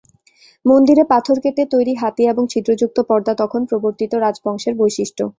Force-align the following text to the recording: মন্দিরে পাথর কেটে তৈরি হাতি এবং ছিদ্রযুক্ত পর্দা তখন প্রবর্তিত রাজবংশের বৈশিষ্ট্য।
মন্দিরে 0.65 1.03
পাথর 1.09 1.37
কেটে 1.43 1.63
তৈরি 1.73 1.93
হাতি 2.01 2.23
এবং 2.27 2.43
ছিদ্রযুক্ত 2.51 2.97
পর্দা 3.09 3.33
তখন 3.41 3.61
প্রবর্তিত 3.69 4.11
রাজবংশের 4.23 4.73
বৈশিষ্ট্য। 4.81 5.21